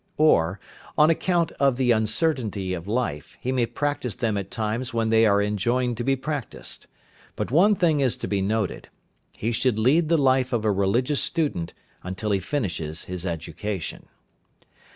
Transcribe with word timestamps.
Or, 0.17 0.59
on 0.97 1.11
account 1.11 1.51
of 1.59 1.75
the 1.77 1.91
uncertainty 1.91 2.73
of 2.73 2.87
life, 2.87 3.37
he 3.39 3.51
may 3.51 3.67
practise 3.67 4.15
them 4.15 4.35
at 4.35 4.49
times 4.49 4.95
when 4.95 5.11
they 5.11 5.27
are 5.27 5.39
enjoined 5.43 5.95
to 5.97 6.03
be 6.03 6.15
practised. 6.15 6.87
But 7.35 7.51
one 7.51 7.75
thing 7.75 7.99
is 7.99 8.17
to 8.17 8.27
be 8.27 8.41
noted, 8.41 8.89
he 9.31 9.51
should 9.51 9.77
lead 9.77 10.09
the 10.09 10.17
life 10.17 10.53
of 10.53 10.65
a 10.65 10.71
religious 10.71 11.21
student 11.21 11.75
until 12.01 12.31
he 12.31 12.39
finishes 12.39 13.03
his 13.03 13.27
education. 13.27 14.07